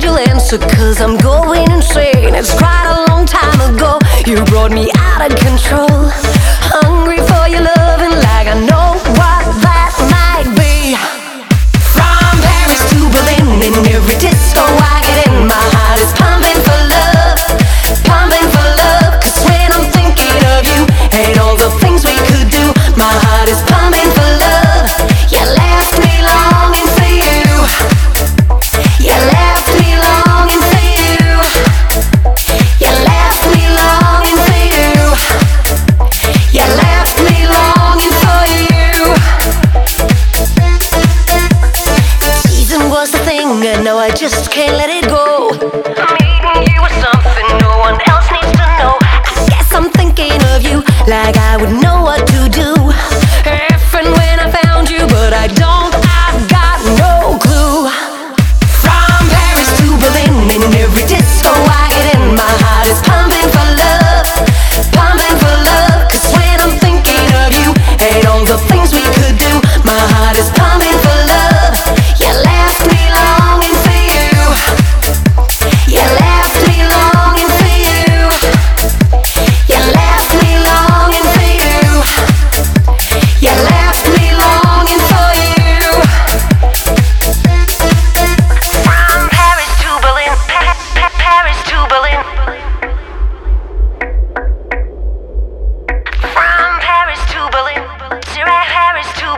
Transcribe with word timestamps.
closer, 0.00 0.58
cause 0.58 1.00
I'm 1.00 1.16
going 1.18 1.70
insane. 1.70 2.34
It's 2.34 2.52
quite 2.54 2.86
a 2.86 3.10
long 3.10 3.26
time 3.26 3.74
ago. 3.74 3.98
You 4.26 4.44
brought 4.44 4.72
me 4.72 4.90
out 4.96 5.30
of 5.30 5.38
control. 5.38 6.39
Can't 44.50 44.76
let 44.76 44.90
it 44.90 45.06
go. 45.08 45.50
Meeting 46.18 46.60
you 46.66 46.82
was 46.82 46.92
something 46.98 47.46
no 47.62 47.78
one 47.78 47.96
else 48.10 48.26
needs 48.32 48.50
to 48.58 48.66
know. 48.78 48.98
I 49.00 49.46
guess 49.48 49.72
I'm 49.72 49.90
thinking 49.90 50.42
of 50.54 50.62
you 50.62 50.82
like 51.06 51.36
I 51.36 51.56
would 51.56 51.70
know 51.80 51.99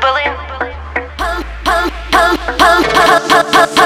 Berlin. 0.00 0.34
Pump, 1.16 1.46
pump, 1.64 1.92
pump, 2.10 2.38
pump, 2.58 2.88
pump, 2.92 3.28
pump, 3.28 3.52
pump, 3.52 3.76
pump. 3.76 3.81